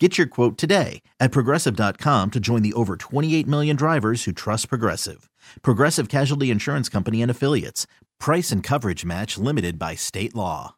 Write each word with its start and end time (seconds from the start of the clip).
Get 0.00 0.18
your 0.18 0.26
quote 0.26 0.58
today 0.58 1.02
at 1.20 1.30
progressive.com 1.30 2.32
to 2.32 2.40
join 2.40 2.62
the 2.62 2.72
over 2.72 2.96
28 2.96 3.46
million 3.46 3.76
drivers 3.76 4.24
who 4.24 4.32
trust 4.32 4.68
Progressive. 4.68 5.30
Progressive 5.62 6.08
Casualty 6.08 6.50
Insurance 6.50 6.88
Company 6.88 7.22
and 7.22 7.30
Affiliates. 7.30 7.86
Price 8.18 8.50
and 8.50 8.60
coverage 8.60 9.04
match 9.04 9.38
limited 9.38 9.78
by 9.78 9.94
state 9.94 10.34
law. 10.34 10.74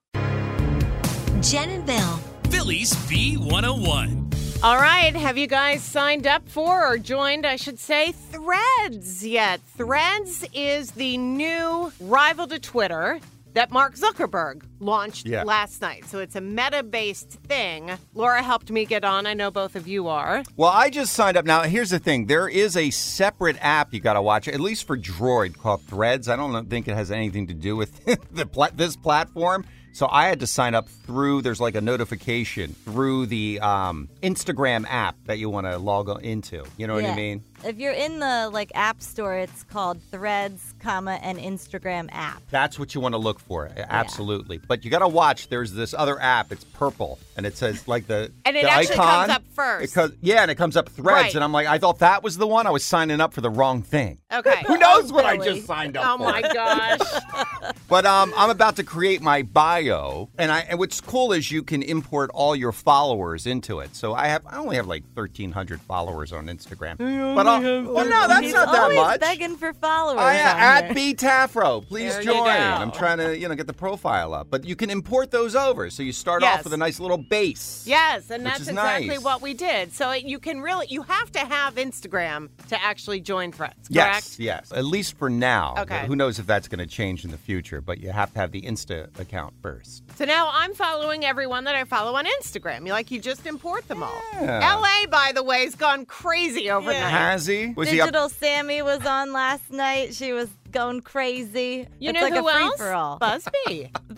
Jenn 1.40 1.70
and 1.70 1.87
Bill. 1.87 2.20
Philly's 2.50 2.92
B101. 3.09 4.24
All 4.62 4.76
right, 4.76 5.14
have 5.14 5.38
you 5.38 5.46
guys 5.46 5.82
signed 5.82 6.26
up 6.26 6.46
for 6.48 6.87
or 6.87 6.98
joined, 6.98 7.46
I 7.46 7.56
should 7.56 7.78
say, 7.78 8.12
Threads 8.12 9.26
yet? 9.26 9.60
Threads 9.78 10.45
is 10.52 10.90
the 10.90 11.16
new 11.16 11.90
rival 12.01 12.46
to 12.48 12.59
Twitter 12.59 13.20
that 13.56 13.70
Mark 13.73 13.95
Zuckerberg 13.96 14.62
launched 14.80 15.27
Yeah. 15.27 15.42
last 15.42 15.80
night. 15.80 16.05
So 16.05 16.19
it's 16.19 16.37
a 16.37 16.42
meta 16.42 16.83
based 16.83 17.30
thing. 17.48 17.91
Laura 18.15 18.42
helped 18.42 18.70
me 18.70 18.84
get 18.84 19.02
on. 19.02 19.27
I 19.27 19.32
know 19.32 19.51
both 19.51 19.77
of 19.77 19.88
you 19.88 20.09
are. 20.09 20.45
Well, 20.59 20.70
I 20.70 20.91
just 20.91 21.15
signed 21.15 21.38
up. 21.38 21.46
Now, 21.46 21.62
here's 21.62 21.88
the 21.88 21.98
thing 21.98 22.27
there 22.27 22.48
is 22.48 22.77
a 22.77 22.91
separate 22.91 23.56
app 23.62 23.95
you 23.95 24.01
got 24.01 24.12
to 24.12 24.23
watch, 24.23 24.46
at 24.46 24.60
least 24.60 24.87
for 24.87 24.96
Droid, 24.96 25.56
called 25.56 25.82
Threads. 25.84 26.29
I 26.29 26.37
don't 26.37 26.69
think 26.69 26.87
it 26.87 26.95
has 26.95 27.10
anything 27.10 27.46
to 27.46 27.55
do 27.55 27.77
with 27.77 28.05
the 28.30 28.45
pla- 28.45 28.69
this 28.74 28.95
platform. 28.95 29.65
So 29.96 30.06
I 30.10 30.27
had 30.27 30.41
to 30.41 30.46
sign 30.46 30.74
up 30.74 30.90
through, 30.90 31.40
there's 31.40 31.59
like 31.59 31.74
a 31.74 31.80
notification 31.80 32.74
through 32.84 33.24
the 33.26 33.60
um, 33.60 34.10
Instagram 34.23 34.84
app 34.87 35.16
that 35.24 35.38
you 35.38 35.48
want 35.48 35.66
to 35.66 35.79
log 35.79 36.10
on 36.10 36.20
into. 36.20 36.65
You 36.76 36.87
know 36.87 36.96
what 36.96 37.04
I 37.07 37.09
Yeah. 37.09 37.16
mean? 37.16 37.43
If 37.65 37.79
you're 37.79 37.95
in 37.95 38.18
the 38.20 38.51
like 38.52 38.70
app 38.74 39.01
store, 39.01 39.35
it's 39.37 39.62
called 39.65 39.98
Threads, 40.10 40.74
comma, 40.79 41.18
and 41.23 41.38
Instagram 41.38 42.10
app. 42.12 42.43
That's 42.51 42.79
what 42.79 42.95
you 42.95 43.01
want 43.01 43.15
to 43.15 43.18
look 43.18 43.40
for. 43.40 43.70
Absolutely. 43.74 44.59
But 44.59 44.85
you 44.85 44.90
got 44.90 44.98
to 44.98 45.09
watch. 45.09 45.48
There's 45.48 45.73
this 45.73 45.95
other 45.95 46.20
app. 46.20 46.52
It's 46.52 46.65
purple, 46.65 47.18
and 47.35 47.46
it 47.46 47.57
says 47.57 47.88
like 47.88 48.07
the 48.09 48.30
And 48.45 48.57
it 48.59 48.65
the 48.65 48.70
actually 48.70 48.96
icon, 48.96 49.07
comes 49.29 49.30
up 49.37 49.42
first. 49.54 49.85
It 49.85 49.95
co- 49.95 50.10
yeah, 50.20 50.42
and 50.42 50.51
it 50.51 50.57
comes 50.57 50.76
up 50.76 50.90
threads, 50.90 51.07
Right. 51.24 51.35
and 51.35 51.42
I'm 51.42 51.51
like, 51.52 51.66
I 51.66 51.79
thought 51.79 52.01
that 52.01 52.23
was 52.23 52.37
the 52.37 52.46
one. 52.46 52.66
I 52.66 52.70
was 52.70 52.85
signing 52.85 53.23
up 53.23 53.32
for 53.32 53.40
the 53.40 53.51
wrong 53.51 53.80
thing. 53.82 54.18
Okay. 54.30 54.63
Who 54.66 54.76
knows 54.76 55.10
what 55.10 55.24
I 55.24 55.38
Billy. 55.38 55.54
just 55.54 55.66
signed 55.66 55.96
up 55.96 56.04
Oh 56.07 56.18
for? 56.18 56.24
my 56.24 56.42
gosh. 56.42 57.01
But 57.88 58.04
um, 58.04 58.32
I'm 58.37 58.51
about 58.51 58.76
to 58.76 58.85
create 58.85 59.23
my 59.23 59.42
bio, 59.42 59.85
and 59.90 60.51
I 60.52 60.60
and 60.68 60.79
what's 60.79 61.01
cool 61.01 61.32
is 61.32 61.51
you 61.51 61.62
can 61.62 61.82
import 61.82 62.30
all 62.34 62.54
your 62.56 62.73
followers 62.73 63.46
into 63.46 63.80
it. 63.80 63.95
So 63.95 64.15
I 64.15 64.28
have 64.28 64.42
I 64.47 64.56
only 64.59 64.76
have 64.76 64.87
like 64.87 65.04
1,300 65.15 65.81
followers 65.81 66.32
on 66.32 66.47
Instagram. 66.47 66.97
But 67.34 67.47
I'll, 67.47 67.60
well, 67.92 68.04
no, 68.09 68.28
that's 68.28 68.41
He's 68.41 68.53
not 68.54 68.72
that 68.72 68.82
always 68.82 68.97
much. 68.98 69.20
begging 69.20 69.56
for 69.56 69.72
followers. 69.72 70.19
I 70.20 70.38
on 70.41 70.59
at 70.60 70.84
here. 70.87 70.94
B 70.94 71.14
Tafro. 71.14 71.87
Please 71.87 72.12
There 72.14 72.22
you 72.22 72.32
join. 72.32 72.44
go. 72.44 72.50
I'm 72.50 72.92
trying 72.92 73.19
to, 73.19 73.37
you 73.38 73.48
know, 73.48 73.54
get 73.54 73.66
the 73.66 73.72
profile 73.72 74.34
up. 74.34 74.48
But 74.50 74.64
you 74.64 74.76
can 74.76 74.91
import 74.91 75.31
those 75.31 75.54
over. 75.54 75.91
So 75.91 76.03
you 76.03 76.12
start 76.12 76.42
Yes. 76.42 76.59
off 76.59 76.64
with 76.64 76.72
a 76.72 76.76
nice 76.76 77.00
little 77.00 77.19
base. 77.19 77.84
Yes, 77.87 78.31
and 78.31 78.42
Which 78.44 78.53
that's 78.53 78.62
is 78.62 78.69
exactly 78.69 79.09
nice. 79.09 79.22
what 79.22 79.42
we 79.42 79.54
did. 79.54 79.92
So 79.92 80.12
you 80.12 80.38
can 80.38 80.60
really, 80.60 80.87
you 80.91 81.03
have 81.03 81.31
to 81.32 81.38
have 81.41 81.75
Instagram 81.76 82.48
to 82.69 82.82
actually 82.82 83.20
join 83.20 83.53
Threads, 83.53 83.75
correct? 83.88 83.91
Yes, 83.91 84.38
yes. 84.38 84.72
At 84.72 84.84
least 84.84 85.16
for 85.19 85.31
now. 85.31 85.75
Okay. 85.78 86.06
Who 86.06 86.16
knows 86.16 86.38
if 86.38 86.47
that's 86.47 86.69
going 86.69 86.78
to 86.78 86.87
change 86.87 87.25
in 87.25 87.31
the 87.31 87.38
future? 87.38 87.81
But 87.81 87.98
you 88.00 88.10
have 88.10 88.32
to 88.34 88.38
have 88.38 88.53
the 88.53 88.62
Insta 88.62 89.19
account 89.19 89.54
first. 89.62 89.75
So 90.15 90.25
now 90.25 90.50
I'm 90.53 90.75
following 90.75 91.25
everyone 91.25 91.65
that 91.65 91.75
I 91.75 91.84
follow 91.84 92.15
on 92.16 92.25
Instagram. 92.25 92.87
You 92.87 92.93
like 92.93 93.10
you 93.10 93.21
just 93.21 93.47
import 93.47 93.87
them 93.88 94.03
all. 94.03 94.22
Yeah. 94.34 94.77
LA, 94.77 95.06
by 95.10 95.32
the 95.34 95.42
way, 95.42 95.64
has 95.64 95.75
gone 95.75 96.06
crazy 96.06 96.70
overnight. 96.70 96.97
Has 96.97 97.47
he? 97.47 97.75
Was 97.76 97.88
he 97.91 98.00
up? 98.00 98.06
Digital 98.06 98.28
Sammy 98.28 98.82
was 98.82 99.04
on 99.04 99.32
last 99.32 99.70
night. 99.70 100.15
She 100.15 100.32
was 100.32 100.48
going 100.76 101.00
crazy. 101.00 101.88
You 101.98 102.10
it's 102.10 102.14
know 102.19 102.22
like 102.22 102.34
who 102.34 102.47
a 102.48 102.53
free 102.53 102.62
else? 102.64 102.76
for 102.76 102.92
all. 102.92 103.19
Buzzbee. 103.19 103.91
Busby's 104.09 104.10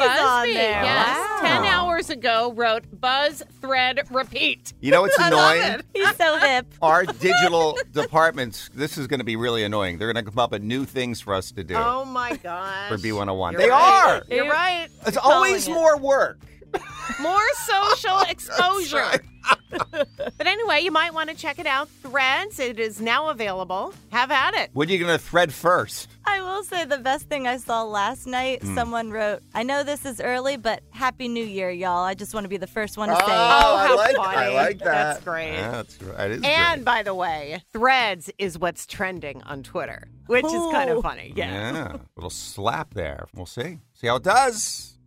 Buzzbee, 0.00 0.24
on 0.24 0.46
there. 0.54 0.82
yes. 0.82 1.16
Wow. 1.18 1.38
Ten 1.42 1.64
hours 1.64 2.10
ago, 2.10 2.52
wrote 2.52 2.84
Buzz 3.00 3.42
Thread 3.60 4.06
Repeat. 4.10 4.72
You 4.80 4.90
know 4.92 5.02
what's 5.02 5.16
annoying? 5.20 5.62
it. 5.80 5.86
He's 5.94 6.16
so 6.16 6.38
hip. 6.38 6.66
Our 6.82 7.04
digital 7.04 7.76
departments, 7.92 8.70
this 8.74 8.96
is 8.96 9.06
going 9.06 9.18
to 9.20 9.24
be 9.24 9.36
really 9.36 9.64
annoying. 9.64 9.98
They're 9.98 10.12
going 10.12 10.24
to 10.24 10.30
come 10.30 10.38
up 10.38 10.52
with 10.52 10.62
new 10.62 10.84
things 10.84 11.20
for 11.20 11.34
us 11.34 11.50
to 11.52 11.64
do 11.64 11.74
Oh 11.76 12.04
my 12.04 12.36
gosh. 12.36 12.88
for 12.88 12.96
B101. 12.96 13.52
You're 13.52 13.60
They 13.60 13.68
right. 13.70 14.22
are. 14.30 14.34
You're 14.34 14.48
right. 14.50 14.88
It's 15.06 15.16
calling 15.16 15.36
always 15.36 15.66
it. 15.68 15.72
more 15.72 15.98
work. 15.98 16.38
More 17.20 17.40
social 17.66 18.20
exposure. 18.28 19.22
but 19.90 20.46
anyway, 20.46 20.80
you 20.80 20.90
might 20.90 21.12
want 21.12 21.28
to 21.28 21.36
check 21.36 21.58
it 21.58 21.66
out. 21.66 21.88
Threads, 22.02 22.58
it 22.58 22.78
is 22.80 23.00
now 23.00 23.28
available. 23.28 23.92
Have 24.10 24.30
at 24.30 24.54
it. 24.54 24.70
What 24.72 24.88
are 24.88 24.92
you 24.92 24.98
going 24.98 25.16
to 25.16 25.22
thread 25.22 25.52
first? 25.52 26.08
I 26.24 26.40
will 26.40 26.64
say 26.64 26.86
the 26.86 26.96
best 26.98 27.28
thing 27.28 27.46
I 27.46 27.58
saw 27.58 27.82
last 27.82 28.26
night, 28.26 28.62
Hmm. 28.62 28.74
someone 28.74 29.10
wrote, 29.10 29.42
I 29.54 29.62
know 29.62 29.82
this 29.84 30.06
is 30.06 30.18
early, 30.20 30.56
but 30.56 30.82
Happy 30.92 31.28
New 31.28 31.44
Year, 31.44 31.70
y'all. 31.70 32.04
I 32.04 32.14
just 32.14 32.32
want 32.32 32.44
to 32.44 32.48
be 32.48 32.56
the 32.56 32.66
first 32.66 32.96
one 32.96 33.10
to 33.10 33.16
say 33.16 33.20
it. 33.22 33.28
Oh, 33.28 33.76
I 33.76 33.94
like, 33.94 34.16
funny. 34.16 34.36
I 34.36 34.48
like 34.54 34.78
that. 34.78 34.84
That's 34.84 35.24
great. 35.24 35.52
Yeah, 35.52 35.70
that's, 35.72 35.96
that 35.98 36.30
is 36.30 36.42
And 36.42 36.76
great. 36.76 36.84
by 36.84 37.02
the 37.02 37.14
way, 37.14 37.62
Threads 37.72 38.30
is 38.38 38.58
what's 38.58 38.86
trending 38.86 39.42
on 39.42 39.62
Twitter, 39.62 40.08
which 40.26 40.44
is 40.46 40.52
kind 40.72 40.88
of 40.88 41.02
funny. 41.02 41.32
Yeah. 41.36 41.72
Yeah, 41.72 41.96
little 42.16 42.30
slap 42.30 42.94
there. 42.94 43.26
We'll 43.34 43.44
see. 43.46 43.78
See 43.92 44.06
how 44.06 44.16
it 44.16 44.22
does. 44.22 44.93